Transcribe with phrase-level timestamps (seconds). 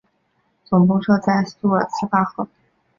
[0.65, 2.47] 总部设在苏尔茨巴赫。